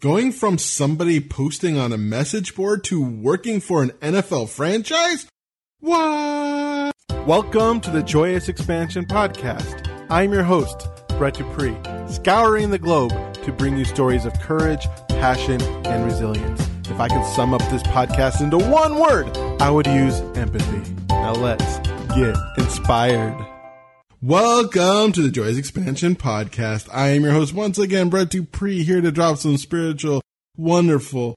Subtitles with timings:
[0.00, 5.26] Going from somebody posting on a message board to working for an NFL franchise?
[5.80, 6.94] What?
[7.26, 9.90] Welcome to the Joyous Expansion Podcast.
[10.08, 10.86] I'm your host,
[11.18, 11.76] Brett Dupree,
[12.06, 13.10] scouring the globe
[13.42, 16.60] to bring you stories of courage, passion, and resilience.
[16.88, 20.94] If I could sum up this podcast into one word, I would use empathy.
[21.08, 21.78] Now let's
[22.14, 23.36] get inspired.
[24.20, 26.88] Welcome to the Joyous Expansion Podcast.
[26.92, 30.22] I am your host once again, Brett Dupree, here to drop some spiritual,
[30.56, 31.36] wonderful,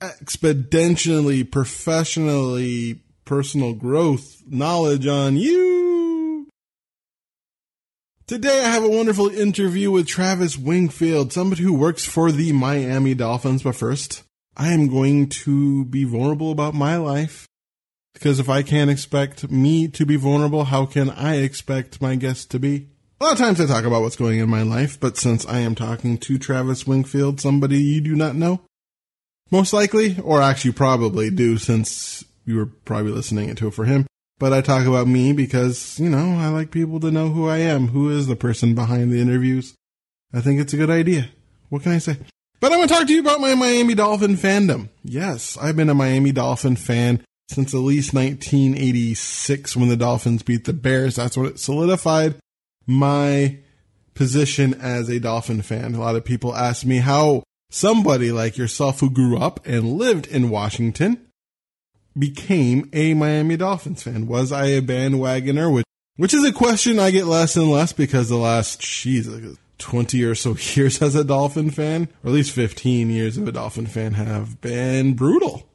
[0.00, 6.48] exponentially, professionally, personal growth knowledge on you.
[8.26, 13.14] Today I have a wonderful interview with Travis Wingfield, somebody who works for the Miami
[13.14, 13.62] Dolphins.
[13.62, 14.24] But first,
[14.56, 17.46] I am going to be vulnerable about my life
[18.14, 22.46] because if I can't expect me to be vulnerable, how can I expect my guests
[22.46, 22.88] to be?
[23.20, 25.46] A lot of times I talk about what's going on in my life, but since
[25.46, 28.60] I am talking to Travis Wingfield, somebody you do not know,
[29.50, 34.06] most likely, or actually probably do since you were probably listening to it for him.
[34.38, 37.58] But I talk about me because, you know, I like people to know who I
[37.58, 39.74] am, who is the person behind the interviews.
[40.32, 41.30] I think it's a good idea.
[41.68, 42.18] What can I say?
[42.60, 44.88] But I want to talk to you about my Miami Dolphin fandom.
[45.04, 50.64] Yes, I've been a Miami Dolphin fan since at least 1986 when the Dolphins beat
[50.64, 51.16] the Bears.
[51.16, 52.36] That's what it solidified
[52.86, 53.58] my
[54.14, 55.94] position as a Dolphin fan.
[55.94, 60.26] A lot of people ask me how somebody like yourself who grew up and lived
[60.26, 61.26] in Washington
[62.16, 64.26] became a Miami Dolphins fan.
[64.26, 65.72] Was I a bandwagoner?
[65.72, 65.84] Which,
[66.16, 70.34] which is a question I get less and less because the last, jeez, 20 or
[70.34, 74.14] so years as a Dolphin fan, or at least 15 years of a Dolphin fan
[74.14, 75.68] have been brutal.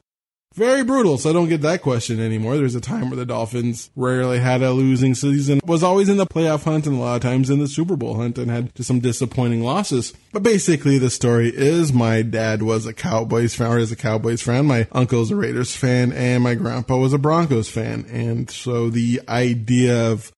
[0.56, 2.56] Very brutal, so I don't get that question anymore.
[2.56, 6.26] There's a time where the Dolphins rarely had a losing season, was always in the
[6.26, 8.88] playoff hunt and a lot of times in the Super Bowl hunt and had just
[8.88, 10.12] some disappointing losses.
[10.32, 14.42] But basically the story is my dad was a Cowboys fan, or is a Cowboys
[14.42, 18.04] fan, my uncle's a Raiders fan, and my grandpa was a Broncos fan.
[18.10, 20.32] And so the idea of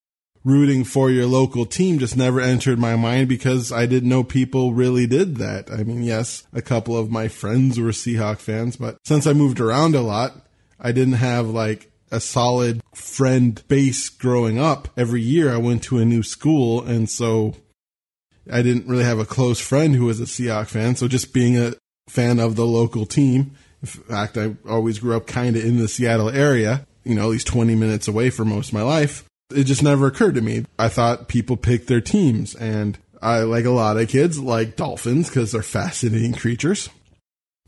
[0.44, 4.72] rooting for your local team just never entered my mind because I didn't know people
[4.72, 5.70] really did that.
[5.70, 9.60] I mean, yes, a couple of my friends were Seahawk fans, but since I moved
[9.60, 10.32] around a lot,
[10.80, 14.88] I didn't have like a solid friend base growing up.
[14.96, 17.54] Every year I went to a new school and so
[18.50, 20.96] I didn't really have a close friend who was a Seahawk fan.
[20.96, 21.74] So just being a
[22.08, 23.52] fan of the local team.
[23.80, 27.30] In fact, I always grew up kind of in the Seattle area, you know, at
[27.30, 30.64] least 20 minutes away for most of my life it just never occurred to me.
[30.78, 35.28] I thought people picked their teams and I, like a lot of kids, like dolphins
[35.28, 36.88] because they're fascinating creatures.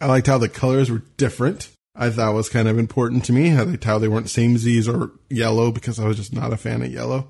[0.00, 1.70] I liked how the colors were different.
[1.94, 3.52] I thought was kind of important to me.
[3.52, 6.82] I liked how they weren't samesies or yellow because I was just not a fan
[6.82, 7.28] of yellow.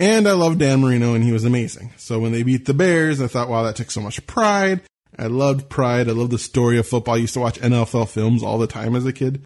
[0.00, 1.92] And I loved Dan Marino and he was amazing.
[1.96, 4.80] So when they beat the Bears, I thought, wow, that took so much pride.
[5.18, 6.08] I loved pride.
[6.08, 7.16] I loved the story of football.
[7.16, 9.42] I used to watch NFL films all the time as a kid.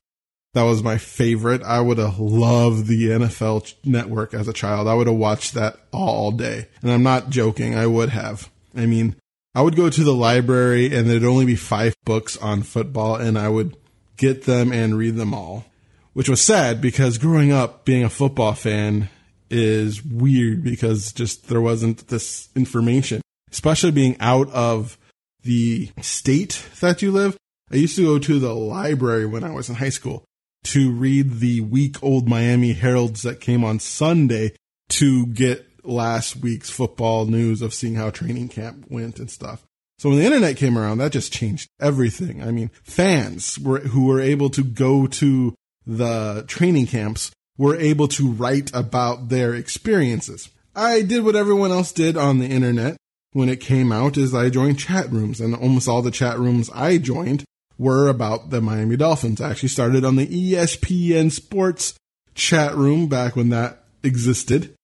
[0.55, 1.63] That was my favorite.
[1.63, 4.87] I would have loved the NFL network as a child.
[4.87, 6.69] I would have watched that all day.
[6.83, 7.75] And I'm not joking.
[7.75, 8.51] I would have.
[8.77, 9.17] I mean,
[9.55, 13.39] I would go to the library and there'd only be five books on football and
[13.39, 13.77] I would
[14.19, 15.65] get them and read them all,
[16.13, 19.09] which was sad because growing up being a football fan
[19.49, 24.99] is weird because just there wasn't this information, especially being out of
[25.45, 27.37] the state that you live.
[27.71, 30.25] I used to go to the library when I was in high school
[30.65, 34.55] to read the week old Miami Heralds that came on Sunday
[34.91, 39.65] to get last week's football news of seeing how training camp went and stuff.
[39.99, 42.43] So when the internet came around, that just changed everything.
[42.43, 45.55] I mean, fans were, who were able to go to
[45.87, 50.49] the training camps were able to write about their experiences.
[50.75, 52.97] I did what everyone else did on the internet
[53.33, 56.71] when it came out is I joined chat rooms and almost all the chat rooms
[56.75, 57.45] I joined
[57.79, 59.41] were about the Miami Dolphins.
[59.41, 61.95] I actually started on the ESPN Sports
[62.35, 64.75] chat room back when that existed.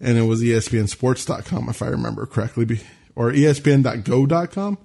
[0.00, 2.80] And it was ESPNsports.com, if I remember correctly,
[3.14, 4.78] or ESPN.go.com,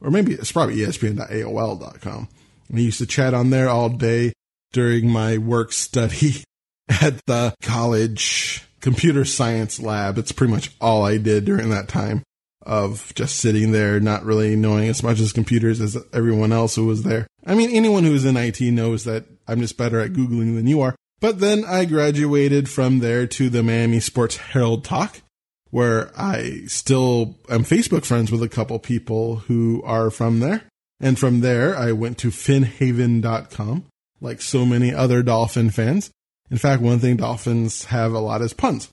[0.00, 2.28] or maybe it's probably ESPN.aol.com.
[2.68, 4.32] And I used to chat on there all day
[4.72, 6.42] during my work study
[6.88, 10.18] at the college computer science lab.
[10.18, 12.24] It's pretty much all I did during that time
[12.66, 16.84] of just sitting there, not really knowing as much as computers as everyone else who
[16.84, 17.26] was there.
[17.46, 20.80] I mean, anyone who's in IT knows that I'm just better at Googling than you
[20.80, 20.96] are.
[21.20, 25.22] But then I graduated from there to the Miami Sports Herald Talk,
[25.70, 30.64] where I still am Facebook friends with a couple people who are from there.
[31.00, 33.84] And from there, I went to finheaven.com,
[34.20, 36.10] like so many other Dolphin fans.
[36.50, 38.88] In fact, one thing Dolphins have a lot is puns.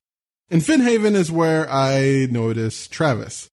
[0.50, 3.50] And FinHeaven is where I noticed Travis.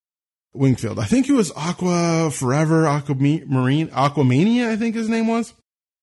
[0.53, 0.99] Wingfield.
[0.99, 5.55] I think he was Aqua Forever, Aqua Marine, Aquamania, I think his name was.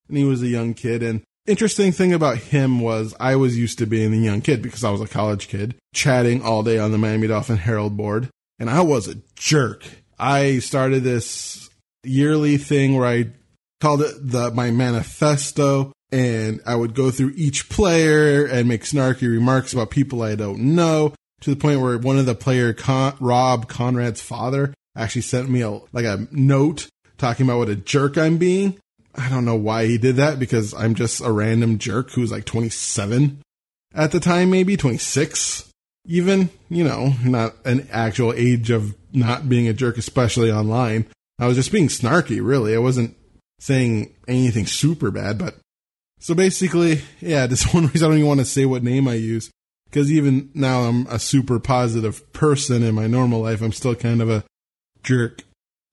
[0.07, 1.03] And he was a young kid.
[1.03, 4.83] And interesting thing about him was I was used to being a young kid because
[4.83, 8.29] I was a college kid, chatting all day on the Miami Dolphin Herald board.
[8.59, 9.83] And I was a jerk.
[10.17, 11.69] I started this
[12.03, 13.31] yearly thing where I
[13.81, 19.29] called it the my manifesto and I would go through each player and make snarky
[19.29, 23.15] remarks about people I don't know to the point where one of the player, Con-
[23.19, 26.87] Rob Konrad's father, actually sent me a like a note
[27.17, 28.79] talking about what a jerk I'm being.
[29.15, 32.45] I don't know why he did that because I'm just a random jerk who's like
[32.45, 33.41] 27
[33.95, 35.71] at the time, maybe 26,
[36.05, 41.07] even, you know, not an actual age of not being a jerk, especially online.
[41.39, 42.75] I was just being snarky, really.
[42.75, 43.17] I wasn't
[43.59, 45.55] saying anything super bad, but
[46.19, 49.15] so basically, yeah, this one reason I don't even want to say what name I
[49.15, 49.49] use
[49.89, 53.61] because even now I'm a super positive person in my normal life.
[53.61, 54.43] I'm still kind of a
[55.03, 55.43] jerk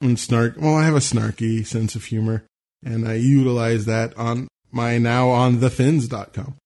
[0.01, 0.57] and snark.
[0.59, 2.45] Well, I have a snarky sense of humor
[2.85, 6.57] and I utilize that on my now on thefins.com.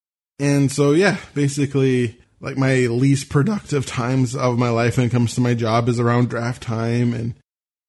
[0.41, 5.35] And so, yeah, basically like my least productive times of my life when it comes
[5.35, 7.35] to my job is around draft time and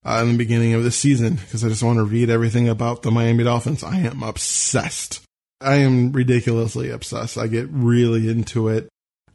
[0.05, 3.01] uh, in the beginning of the season because I just want to read everything about
[3.03, 3.83] the Miami Dolphins.
[3.83, 5.21] I am obsessed.
[5.61, 7.37] I am ridiculously obsessed.
[7.37, 8.87] I get really into it.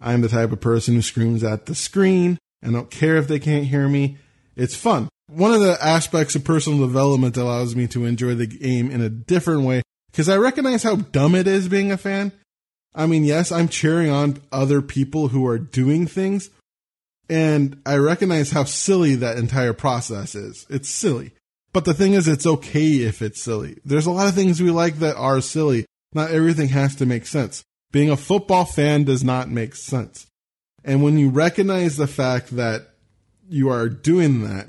[0.05, 2.39] I'm the type of person who screams at the screen.
[2.63, 4.19] I don't care if they can't hear me.
[4.55, 5.09] It's fun.
[5.29, 9.09] One of the aspects of personal development allows me to enjoy the game in a
[9.09, 12.33] different way because I recognize how dumb it is being a fan.
[12.95, 16.51] I mean, yes, I'm cheering on other people who are doing things,
[17.29, 20.67] and I recognize how silly that entire process is.
[20.69, 21.33] It's silly.
[21.73, 23.79] But the thing is, it's okay if it's silly.
[23.85, 25.87] There's a lot of things we like that are silly.
[26.13, 27.65] Not everything has to make sense.
[27.95, 30.27] Being a football fan does not make sense.
[30.85, 32.89] And when you recognize the fact that
[33.49, 34.67] you are doing that,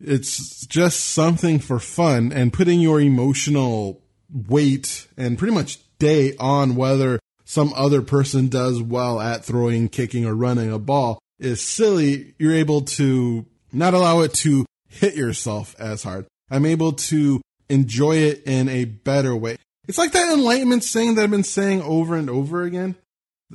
[0.00, 4.02] it's just something for fun and putting your emotional
[4.48, 10.26] weight and pretty much day on whether some other person does well at throwing, kicking,
[10.26, 12.34] or running a ball is silly.
[12.36, 16.26] You're able to not allow it to hit yourself as hard.
[16.50, 19.58] I'm able to enjoy it in a better way.
[19.88, 22.96] It's like that enlightenment saying that I've been saying over and over again.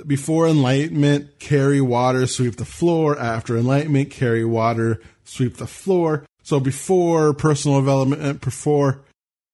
[0.08, 3.20] Before enlightenment, carry water, sweep the floor.
[3.20, 6.26] After enlightenment, carry water, sweep the floor.
[6.44, 9.02] So before personal development, before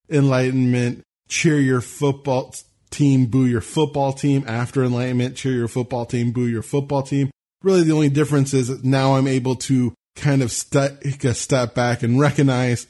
[0.09, 2.53] enlightenment, cheer your football
[2.91, 4.43] team, boo your football team.
[4.47, 7.31] After enlightenment, cheer your football team, boo your football team.
[7.63, 12.03] Really, the only difference is now I'm able to kind of take a step back
[12.03, 12.85] and recognize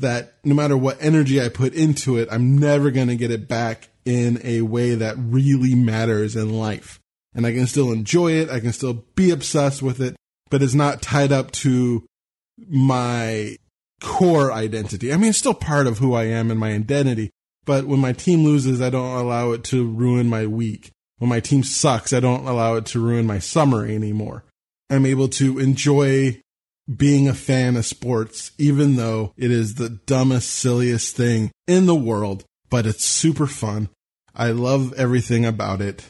[0.00, 3.48] that no matter what energy I put into it, I'm never going to get it
[3.48, 6.98] back in a way that really matters in life.
[7.34, 8.50] And I can still enjoy it.
[8.50, 10.16] I can still be obsessed with it,
[10.50, 12.04] but it's not tied up to
[12.68, 13.56] my
[14.00, 15.12] core identity.
[15.12, 17.30] I mean, it's still part of who I am and my identity.
[17.64, 20.90] But when my team loses, I don't allow it to ruin my week.
[21.18, 24.44] When my team sucks, I don't allow it to ruin my summer anymore.
[24.88, 26.40] I'm able to enjoy
[26.94, 31.94] being a fan of sports, even though it is the dumbest, silliest thing in the
[31.94, 33.88] world, but it's super fun.
[34.34, 36.04] I love everything about it.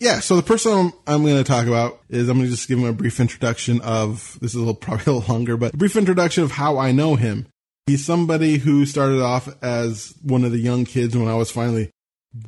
[0.00, 2.68] Yeah, so the person I'm, I'm going to talk about is I'm going to just
[2.68, 5.74] give him a brief introduction of this is a little probably a little longer, but
[5.74, 7.46] a brief introduction of how I know him.
[7.86, 11.90] He's somebody who started off as one of the young kids when I was finally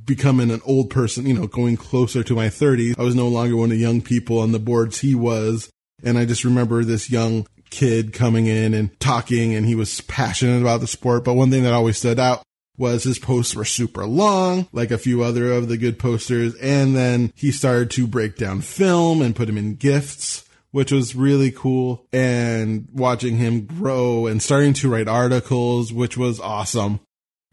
[0.05, 2.99] becoming an old person, you know, going closer to my 30s.
[2.99, 5.71] I was no longer one of the young people on the boards he was.
[6.03, 7.47] And I just remember this young
[7.77, 11.25] kid coming in and talking and he was passionate about the sport.
[11.25, 12.43] But one thing that always stood out
[12.79, 16.55] was his posts were super long, like a few other of the good posters.
[16.57, 21.15] And then he started to break down film and put him in gifts, which was
[21.15, 22.07] really cool.
[22.15, 27.01] And watching him grow and starting to write articles, which was awesome.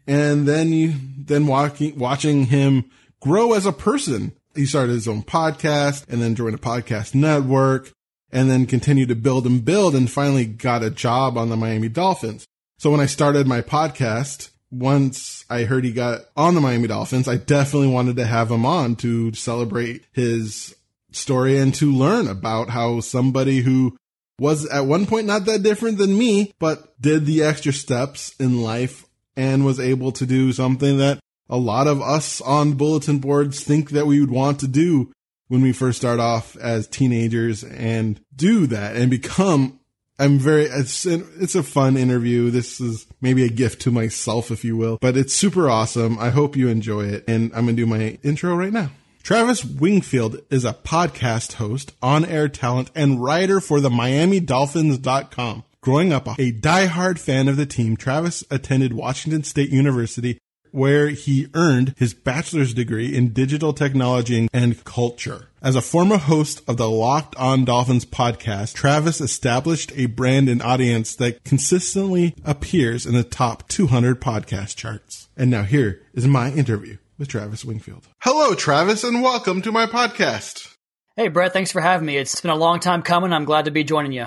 [0.06, 2.90] And then you, then walking, watching him
[3.20, 4.32] grow as a person.
[4.54, 7.92] He started his own podcast and then joined a podcast network
[8.30, 11.88] and then continued to build and build and finally got a job on the Miami
[11.88, 12.46] Dolphins.
[12.78, 17.28] So when I started my podcast, once I heard he got on the Miami Dolphins,
[17.28, 20.74] I definitely wanted to have him on to celebrate his
[21.12, 23.96] story and to learn about how somebody who
[24.40, 28.62] was at one point not that different than me, but did the extra steps in
[28.62, 33.62] life and was able to do something that a lot of us on bulletin boards
[33.62, 35.12] think that we would want to do
[35.54, 39.78] when we first start off as teenagers and do that and become
[40.18, 42.50] I'm very, it's, it's a fun interview.
[42.50, 46.18] This is maybe a gift to myself, if you will, but it's super awesome.
[46.20, 47.24] I hope you enjoy it.
[47.26, 48.90] And I'm going to do my intro right now.
[49.24, 55.64] Travis Wingfield is a podcast host, on air talent, and writer for the MiamiDolphins.com.
[55.80, 60.38] Growing up a die-hard fan of the team, Travis attended Washington State University
[60.74, 65.46] where he earned his bachelor's degree in digital technology and culture.
[65.62, 70.60] As a former host of the Locked On Dolphins podcast, Travis established a brand and
[70.60, 75.28] audience that consistently appears in the top 200 podcast charts.
[75.36, 78.08] And now here is my interview with Travis Wingfield.
[78.22, 80.74] Hello, Travis, and welcome to my podcast.
[81.16, 82.16] Hey, Brett, thanks for having me.
[82.16, 83.32] It's been a long time coming.
[83.32, 84.26] I'm glad to be joining you.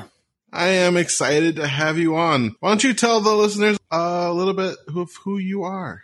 [0.53, 2.55] I am excited to have you on.
[2.61, 6.03] Why don't you tell the listeners a little bit of who you are?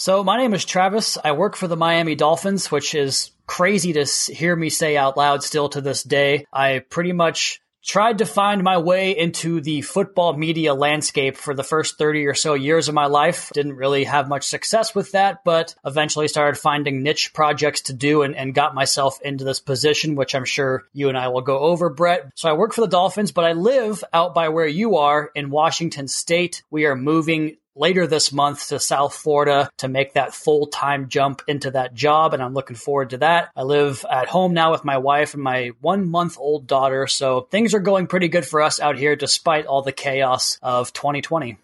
[0.00, 1.18] So, my name is Travis.
[1.22, 5.42] I work for the Miami Dolphins, which is crazy to hear me say out loud
[5.42, 6.46] still to this day.
[6.50, 11.62] I pretty much tried to find my way into the football media landscape for the
[11.62, 13.50] first 30 or so years of my life.
[13.52, 18.22] Didn't really have much success with that, but eventually started finding niche projects to do
[18.22, 21.58] and, and, got myself into this position, which I'm sure you and I will go
[21.58, 22.32] over, Brett.
[22.36, 25.50] So I work for the Dolphins, but I live out by where you are in
[25.50, 26.62] Washington State.
[26.70, 31.42] We are moving later this month to South Florida to make that full time jump
[31.48, 32.34] into that job.
[32.34, 33.50] And I'm looking forward to that.
[33.56, 37.06] I live at home now with my wife and my one month old daughter.
[37.06, 40.92] So things are going pretty good for us out here despite all the chaos of
[40.92, 41.56] 2020.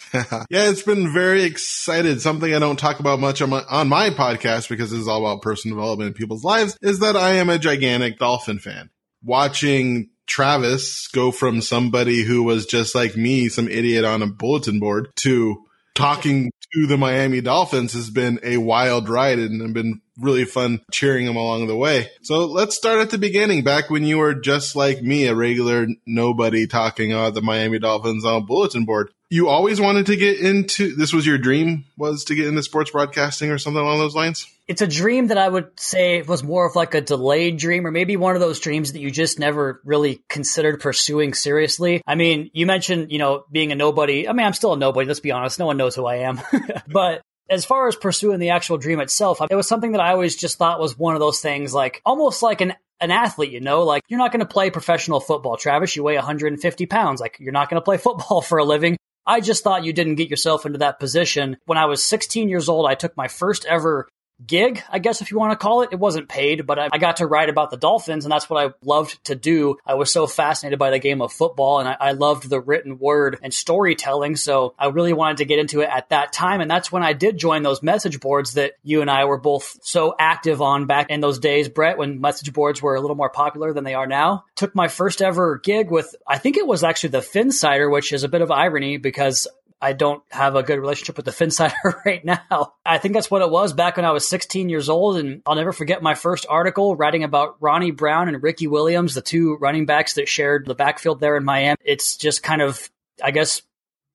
[0.14, 2.20] yeah, it's been very excited.
[2.20, 5.42] Something I don't talk about much on my, on my podcast because it's all about
[5.42, 8.90] personal development in people's lives is that I am a gigantic Dolphin fan.
[9.24, 14.78] Watching Travis go from somebody who was just like me, some idiot on a bulletin
[14.78, 20.00] board, to talking to the Miami Dolphins has been a wild ride and have been
[20.18, 22.10] really fun cheering them along the way.
[22.22, 25.86] So let's start at the beginning, back when you were just like me, a regular
[26.06, 29.10] nobody talking about the Miami Dolphins on a bulletin board.
[29.30, 32.90] You always wanted to get into this was your dream was to get into sports
[32.90, 34.46] broadcasting or something along those lines?
[34.66, 37.90] It's a dream that I would say was more of like a delayed dream or
[37.90, 42.02] maybe one of those dreams that you just never really considered pursuing seriously.
[42.06, 44.26] I mean, you mentioned, you know, being a nobody.
[44.28, 45.58] I mean, I'm still a nobody, let's be honest.
[45.58, 46.40] No one knows who I am.
[46.88, 50.36] but as far as pursuing the actual dream itself, it was something that I always
[50.36, 53.84] just thought was one of those things like almost like an an athlete, you know,
[53.84, 55.94] like you're not going to play professional football, Travis.
[55.94, 57.20] You weigh 150 pounds.
[57.20, 58.96] Like you're not going to play football for a living.
[59.26, 61.58] I just thought you didn't get yourself into that position.
[61.66, 64.08] When I was 16 years old, I took my first ever
[64.46, 65.90] gig, I guess if you want to call it.
[65.92, 68.64] It wasn't paid, but I, I, got to write about the Dolphins, and that's what
[68.64, 69.76] I loved to do.
[69.84, 72.98] I was so fascinated by the game of football, and I, I, loved the written
[72.98, 74.36] word and storytelling.
[74.36, 77.12] So I really wanted to get into it at that time, and that's when I
[77.12, 81.10] did join those message boards that you and I were both so active on back
[81.10, 84.06] in those days, Brett, when message boards were a little more popular than they are
[84.06, 84.44] now.
[84.56, 88.24] Took my first ever gig with, I think it was actually the Phinsider, which is
[88.24, 89.48] a bit of irony because
[89.80, 91.72] I don't have a good relationship with the Phinsider
[92.04, 92.74] right now.
[92.84, 95.18] I think that's what it was back when I was 16 years old.
[95.18, 99.22] And I'll never forget my first article writing about Ronnie Brown and Ricky Williams, the
[99.22, 101.76] two running backs that shared the backfield there in Miami.
[101.84, 102.90] It's just kind of,
[103.22, 103.62] I guess,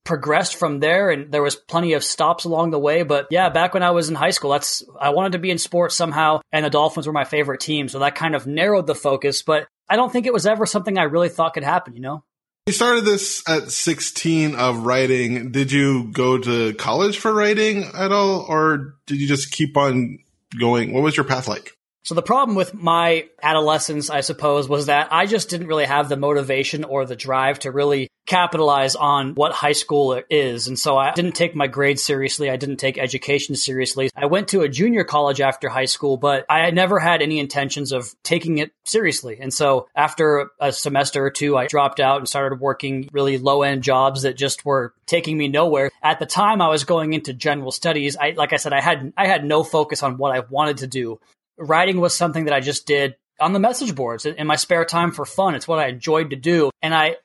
[0.04, 3.74] progressed from there and there was plenty of stops along the way but yeah back
[3.74, 6.66] when i was in high school that's i wanted to be in sports somehow and
[6.66, 9.96] the dolphins were my favorite team so that kind of narrowed the focus but i
[9.96, 12.22] don't think it was ever something i really thought could happen you know
[12.66, 15.52] you started this at 16 of writing.
[15.52, 20.20] Did you go to college for writing at all, or did you just keep on
[20.58, 20.94] going?
[20.94, 21.78] What was your path like?
[22.04, 26.10] So the problem with my adolescence, I suppose, was that I just didn't really have
[26.10, 30.68] the motivation or the drive to really capitalize on what high school is.
[30.68, 32.50] And so I didn't take my grades seriously.
[32.50, 34.10] I didn't take education seriously.
[34.16, 37.94] I went to a junior college after high school, but I never had any intentions
[37.94, 39.38] of taking it seriously.
[39.40, 43.64] And so after a semester or two, I dropped out and started working really low
[43.64, 45.90] end jobs that just were taking me nowhere.
[46.02, 49.14] At the time I was going into general studies, I, like I said, I had,
[49.16, 51.20] I had no focus on what I wanted to do.
[51.58, 55.12] Writing was something that I just did on the message boards in my spare time
[55.12, 55.56] for fun.
[55.56, 56.72] It's what I enjoyed to do.
[56.82, 57.18] And I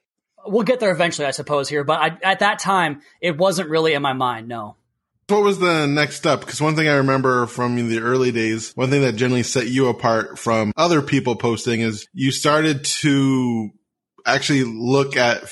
[0.46, 1.84] we'll get there eventually, I suppose, here.
[1.84, 4.48] But I, at that time, it wasn't really in my mind.
[4.48, 4.76] No.
[5.28, 6.40] What was the next step?
[6.40, 9.88] Because one thing I remember from the early days, one thing that generally set you
[9.88, 13.70] apart from other people posting is you started to
[14.24, 15.42] actually look at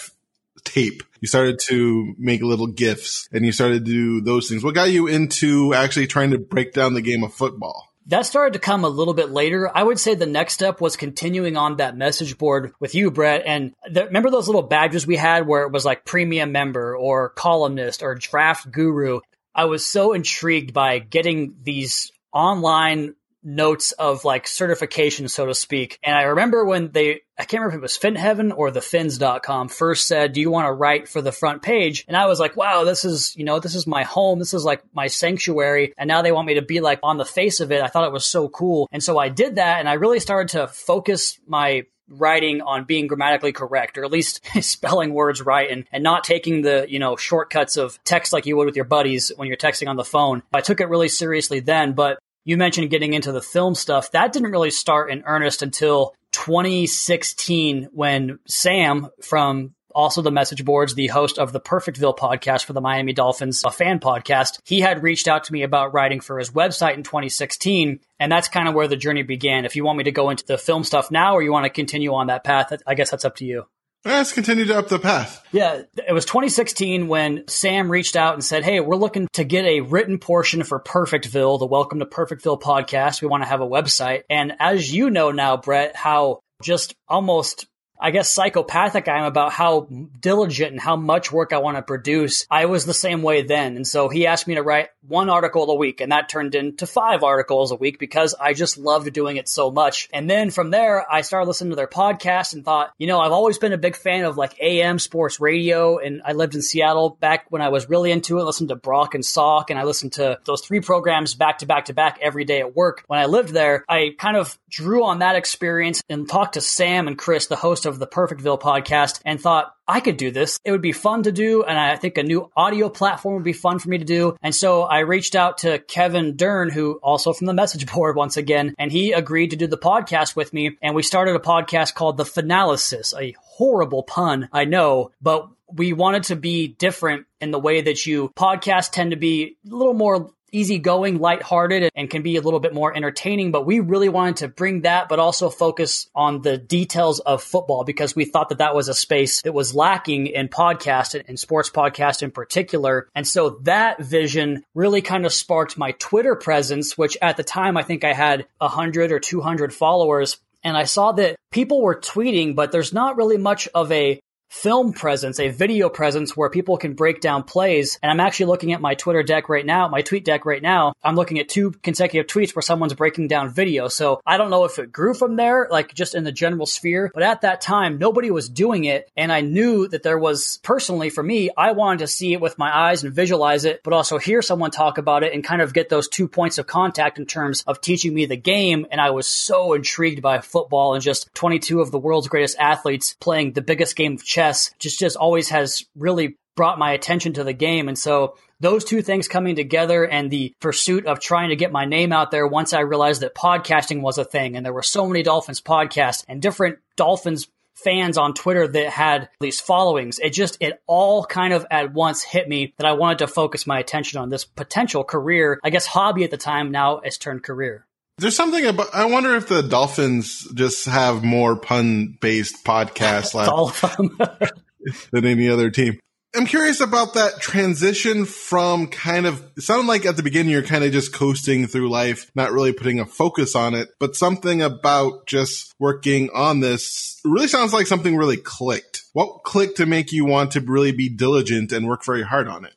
[0.65, 1.03] tape.
[1.21, 4.65] You started to make little GIFs and you started to do those things.
[4.65, 7.86] What got you into actually trying to break down the game of football?
[8.09, 9.71] That started to come a little bit later.
[9.75, 13.43] I would say the next step was continuing on that message board with you, Brett.
[13.45, 17.31] And the, remember those little badges we had where it was like premium member or
[17.31, 19.21] columnist or draft guru?
[19.55, 25.99] I was so intrigued by getting these online notes of like certification, so to speak.
[26.03, 29.69] And I remember when they, I can't remember if it was FinHeaven or the fins.com
[29.69, 32.05] first said, do you want to write for the front page?
[32.09, 34.41] And I was like, wow, this is, you know, this is my home.
[34.41, 35.95] This is like my sanctuary.
[35.97, 37.83] And now they want me to be like on the face of it.
[37.83, 38.89] I thought it was so cool.
[38.91, 43.07] And so I did that and I really started to focus my writing on being
[43.07, 47.17] grammatically correct or at least spelling words right and, and not taking the, you know,
[47.17, 50.43] shortcuts of text like you would with your buddies when you're texting on the phone.
[50.53, 54.13] I took it really seriously then, but you mentioned getting into the film stuff.
[54.13, 60.95] That didn't really start in earnest until 2016 when Sam from also the message boards,
[60.95, 64.61] the host of the Perfectville podcast for the Miami Dolphins, a fan podcast.
[64.65, 67.99] He had reached out to me about writing for his website in 2016.
[68.21, 69.65] And that's kind of where the journey began.
[69.65, 71.71] If you want me to go into the film stuff now or you want to
[71.71, 73.67] continue on that path, I guess that's up to you.
[74.07, 75.45] Let's continue up the path.
[75.51, 79.65] Yeah, it was 2016 when Sam reached out and said, Hey, we're looking to get
[79.65, 83.21] a written portion for Perfectville, the Welcome to Perfectville podcast.
[83.21, 84.23] We want to have a website.
[84.31, 87.67] And as you know now, Brett, how just almost
[88.01, 89.89] I guess psychopathic I am about how
[90.21, 92.47] diligent and how much work I want to produce.
[92.51, 93.77] I was the same way then.
[93.77, 96.87] And so he asked me to write one article a week and that turned into
[96.87, 100.09] five articles a week because I just loved doing it so much.
[100.13, 103.33] And then from there, I started listening to their podcast and thought, you know, I've
[103.33, 107.11] always been a big fan of like AM sports radio and I lived in Seattle
[107.11, 110.15] back when I was really into it, listened to Brock and Salk and I listened
[110.15, 113.05] to those three programs back to back to back every day at work.
[113.07, 117.07] When I lived there, I kind of drew on that experience and talked to Sam
[117.07, 120.59] and Chris, the host of the Perfectville podcast and thought, I could do this.
[120.65, 121.63] It would be fun to do.
[121.63, 124.37] And I think a new audio platform would be fun for me to do.
[124.43, 128.37] And so I reached out to Kevin Dern, who also from the message board once
[128.37, 130.77] again, and he agreed to do the podcast with me.
[130.83, 135.93] And we started a podcast called The Finalysis, a horrible pun, I know, but we
[135.93, 139.95] wanted to be different in the way that you podcasts tend to be a little
[139.95, 143.53] more easygoing, lighthearted, and can be a little bit more entertaining.
[143.53, 147.85] But we really wanted to bring that, but also focus on the details of football
[147.85, 151.71] because we thought that that was a space that was lacking in podcast and sports
[151.71, 153.09] podcast in particular.
[153.15, 157.77] And so that vision really kind of sparked my Twitter presence, which at the time
[157.77, 160.39] I think I had 100 or 200 followers.
[160.65, 164.93] And I saw that people were tweeting, but there's not really much of a film
[164.93, 167.99] presence, a video presence where people can break down plays.
[168.03, 170.95] And I'm actually looking at my Twitter deck right now, my tweet deck right now.
[171.03, 173.89] I'm looking at two consecutive tweets where someone's breaking down video.
[173.89, 177.11] So I don't know if it grew from there, like just in the general sphere,
[177.13, 179.11] but at that time, nobody was doing it.
[179.17, 182.59] And I knew that there was personally for me, I wanted to see it with
[182.59, 185.75] my eyes and visualize it, but also hear someone talk about it and kind of
[185.75, 188.87] get those two points of contact in terms of teaching me the game.
[188.91, 193.17] And I was so intrigued by football and just 22 of the world's greatest athletes
[193.21, 197.45] playing the biggest game of chess just just always has really brought my attention to
[197.45, 197.89] the game.
[197.89, 201.85] And so those two things coming together and the pursuit of trying to get my
[201.85, 205.07] name out there once I realized that podcasting was a thing and there were so
[205.07, 210.19] many Dolphins podcasts and different Dolphins fans on Twitter that had these followings.
[210.19, 213.67] It just, it all kind of at once hit me that I wanted to focus
[213.67, 217.43] my attention on this potential career, I guess hobby at the time now has turned
[217.43, 217.87] career.
[218.19, 218.95] There's something about.
[218.95, 223.35] I wonder if the Dolphins just have more pun based podcasts
[224.39, 224.51] like
[225.11, 225.99] than any other team.
[226.35, 230.63] I'm curious about that transition from kind of it sounded like at the beginning you're
[230.63, 234.61] kind of just coasting through life, not really putting a focus on it, but something
[234.61, 239.03] about just working on this really sounds like something really clicked.
[239.13, 242.67] What clicked to make you want to really be diligent and work very hard on
[242.67, 242.75] it?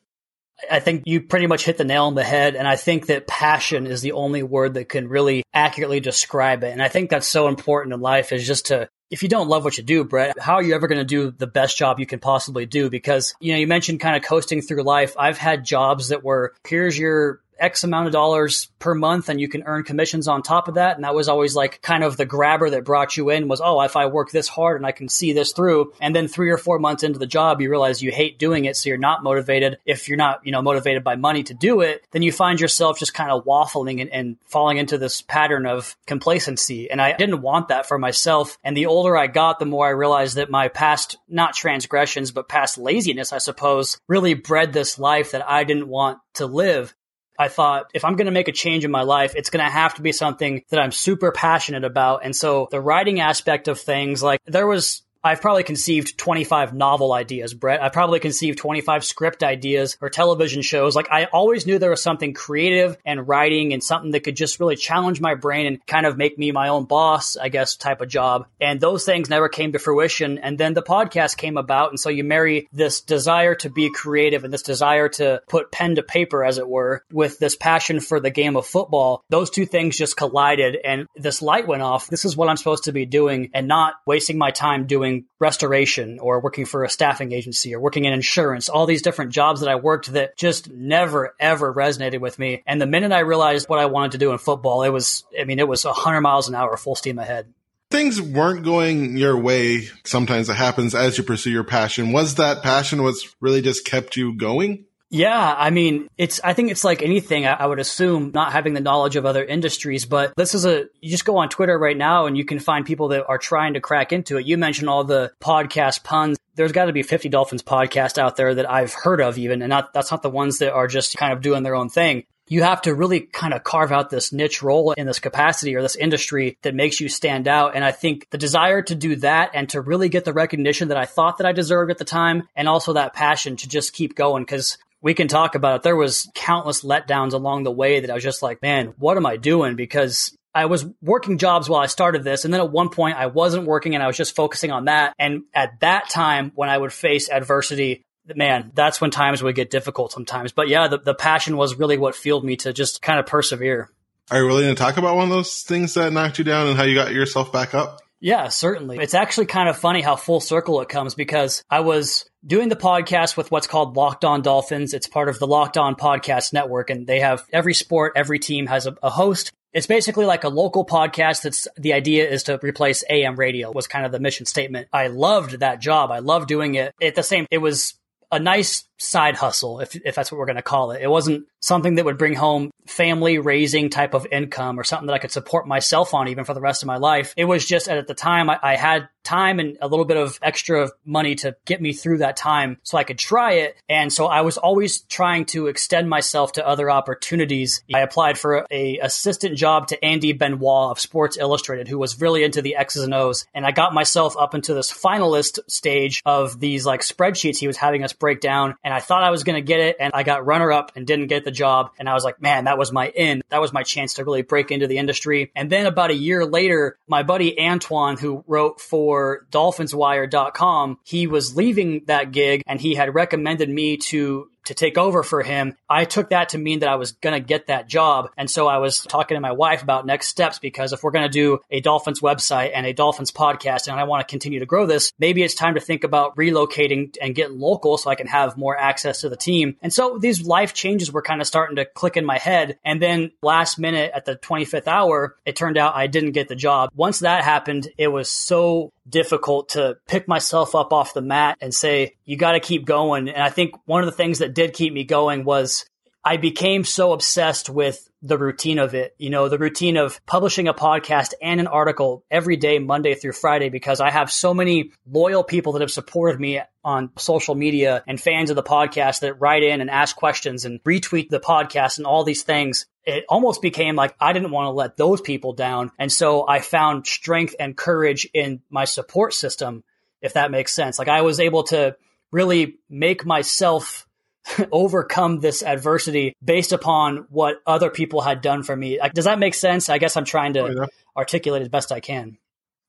[0.70, 2.56] I think you pretty much hit the nail on the head.
[2.56, 6.72] And I think that passion is the only word that can really accurately describe it.
[6.72, 9.64] And I think that's so important in life is just to, if you don't love
[9.64, 12.06] what you do, Brett, how are you ever going to do the best job you
[12.06, 12.90] can possibly do?
[12.90, 15.14] Because, you know, you mentioned kind of coasting through life.
[15.18, 19.48] I've had jobs that were, here's your X amount of dollars per month and you
[19.48, 20.96] can earn commissions on top of that.
[20.96, 23.80] And that was always like kind of the grabber that brought you in was, oh,
[23.82, 25.92] if I work this hard and I can see this through.
[26.00, 28.76] And then three or four months into the job, you realize you hate doing it.
[28.76, 29.78] So you're not motivated.
[29.84, 32.98] If you're not, you know, motivated by money to do it, then you find yourself
[32.98, 36.90] just kind of waffling and, and falling into this pattern of complacency.
[36.90, 38.58] And I didn't want that for myself.
[38.64, 42.48] And the older I got, the more I realized that my past, not transgressions, but
[42.48, 46.94] past laziness, I suppose, really bred this life that I didn't want to live.
[47.40, 49.70] I thought if I'm going to make a change in my life, it's going to
[49.70, 52.22] have to be something that I'm super passionate about.
[52.22, 57.12] And so the writing aspect of things, like there was I've probably conceived 25 novel
[57.12, 57.82] ideas, Brett.
[57.82, 60.96] I've probably conceived 25 script ideas or television shows.
[60.96, 64.60] Like I always knew there was something creative and writing and something that could just
[64.60, 68.00] really challenge my brain and kind of make me my own boss, I guess, type
[68.00, 68.46] of job.
[68.60, 70.38] And those things never came to fruition.
[70.38, 71.90] And then the podcast came about.
[71.90, 75.96] And so you marry this desire to be creative and this desire to put pen
[75.96, 79.22] to paper, as it were, with this passion for the game of football.
[79.28, 82.08] Those two things just collided and this light went off.
[82.08, 86.18] This is what I'm supposed to be doing and not wasting my time doing restoration
[86.20, 89.68] or working for a staffing agency or working in insurance, all these different jobs that
[89.68, 92.62] I worked that just never ever resonated with me.
[92.66, 95.44] And the minute I realized what I wanted to do in football, it was, I
[95.44, 97.52] mean, it was 100 miles an hour, full steam ahead.
[97.90, 100.48] Things weren't going your way sometimes.
[100.48, 102.12] It happens as you pursue your passion.
[102.12, 106.70] Was that passion what's really just kept you going yeah, I mean, it's, I think
[106.70, 110.32] it's like anything, I, I, would assume, not having the knowledge of other industries, but
[110.36, 113.08] this is a, you just go on Twitter right now and you can find people
[113.08, 114.46] that are trying to crack into it.
[114.46, 116.38] You mentioned all the podcast puns.
[116.54, 119.70] There's got to be 50 Dolphins podcast out there that I've heard of even, and
[119.70, 122.64] not, that's not the ones that are just kind of doing their own thing you
[122.64, 125.94] have to really kind of carve out this niche role in this capacity or this
[125.94, 127.76] industry that makes you stand out.
[127.76, 130.96] And I think the desire to do that and to really get the recognition that
[130.96, 134.16] I thought that I deserved at the time and also that passion to just keep
[134.16, 134.44] going.
[134.46, 135.82] Cause we can talk about it.
[135.82, 139.26] There was countless letdowns along the way that I was just like, man, what am
[139.26, 139.76] I doing?
[139.76, 142.44] Because I was working jobs while I started this.
[142.44, 145.14] And then at one point I wasn't working and I was just focusing on that.
[145.18, 148.02] And at that time, when I would face adversity,
[148.34, 150.52] man, that's when times would get difficult sometimes.
[150.52, 153.90] But yeah, the, the passion was really what fueled me to just kind of persevere.
[154.30, 156.76] Are you willing to talk about one of those things that knocked you down and
[156.76, 158.00] how you got yourself back up?
[158.20, 158.98] Yeah, certainly.
[158.98, 162.76] It's actually kind of funny how full circle it comes because I was doing the
[162.76, 164.94] podcast with what's called Locked On Dolphins.
[164.94, 168.66] It's part of the Locked On Podcast Network, and they have every sport, every team
[168.66, 169.52] has a, a host.
[169.72, 171.42] It's basically like a local podcast.
[171.42, 174.88] That's the idea is to replace AM radio was kind of the mission statement.
[174.92, 176.10] I loved that job.
[176.10, 176.94] I loved doing it.
[177.00, 177.94] At the same, it was
[178.32, 181.02] a nice side hustle, if, if that's what we're going to call it.
[181.02, 185.14] It wasn't something that would bring home family raising type of income or something that
[185.14, 187.32] I could support myself on even for the rest of my life.
[187.36, 190.38] It was just at the time I, I had time and a little bit of
[190.42, 193.76] extra money to get me through that time so I could try it.
[193.88, 197.82] And so I was always trying to extend myself to other opportunities.
[197.94, 202.44] I applied for a assistant job to Andy Benoit of Sports Illustrated, who was really
[202.44, 203.46] into the X's and O's.
[203.54, 207.76] And I got myself up into this finalist stage of these like spreadsheets he was
[207.76, 208.74] having us break down.
[208.82, 209.96] And I thought I was going to get it.
[210.00, 211.90] And I got runner up and didn't get the job.
[211.98, 213.42] And I was like, man, that was my in.
[213.50, 215.50] That was my chance to really break into the industry.
[215.54, 221.56] And then about a year later, my buddy Antoine, who wrote for dolphinswire.com, he was
[221.56, 226.04] leaving that gig and he had recommended me to to take over for him, I
[226.04, 228.30] took that to mean that I was going to get that job.
[228.36, 231.24] And so I was talking to my wife about next steps because if we're going
[231.24, 234.66] to do a Dolphins website and a Dolphins podcast and I want to continue to
[234.66, 238.26] grow this, maybe it's time to think about relocating and getting local so I can
[238.26, 239.76] have more access to the team.
[239.82, 242.78] And so these life changes were kind of starting to click in my head.
[242.84, 246.56] And then last minute at the 25th hour, it turned out I didn't get the
[246.56, 246.90] job.
[246.94, 251.74] Once that happened, it was so difficult to pick myself up off the mat and
[251.74, 253.28] say, you got to keep going.
[253.28, 255.84] And I think one of the things that did keep me going was
[256.24, 260.68] I became so obsessed with the routine of it, you know, the routine of publishing
[260.68, 264.92] a podcast and an article every day, Monday through Friday, because I have so many
[265.10, 269.40] loyal people that have supported me on social media and fans of the podcast that
[269.40, 272.86] write in and ask questions and retweet the podcast and all these things.
[273.04, 275.90] It almost became like I didn't want to let those people down.
[275.98, 279.84] And so I found strength and courage in my support system,
[280.20, 280.98] if that makes sense.
[280.98, 281.96] Like I was able to
[282.30, 284.06] really make myself
[284.72, 288.98] overcome this adversity based upon what other people had done for me.
[289.14, 289.88] Does that make sense?
[289.88, 290.86] I guess I'm trying to oh, yeah.
[291.16, 292.38] articulate as best I can.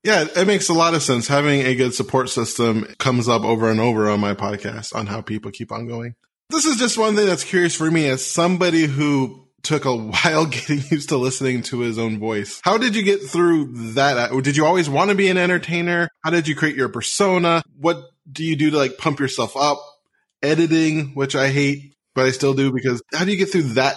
[0.03, 1.27] Yeah, it makes a lot of sense.
[1.27, 5.21] Having a good support system comes up over and over on my podcast on how
[5.21, 6.15] people keep on going.
[6.49, 10.45] This is just one thing that's curious for me as somebody who took a while
[10.47, 12.61] getting used to listening to his own voice.
[12.63, 14.31] How did you get through that?
[14.31, 16.09] Uh, did you always want to be an entertainer?
[16.23, 17.61] How did you create your persona?
[17.77, 19.79] What do you do to like pump yourself up?
[20.43, 23.95] Editing, which I hate, but I still do because how do you get through that